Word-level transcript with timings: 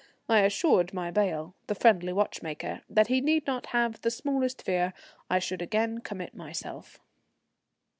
I 0.27 0.39
assured 0.39 0.95
my 0.95 1.11
bail, 1.11 1.53
the 1.67 1.75
friendly 1.75 2.11
watchmaker, 2.11 2.81
that 2.89 3.05
he 3.05 3.21
need 3.21 3.45
not 3.45 3.67
have 3.67 4.01
the 4.01 4.09
smallest 4.09 4.63
fear 4.63 4.93
I 5.29 5.37
should 5.37 5.61
again 5.61 5.99
commit 5.99 6.33
myself. 6.33 6.99